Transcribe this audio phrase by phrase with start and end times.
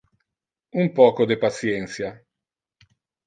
[0.83, 2.09] Un poco de patientia.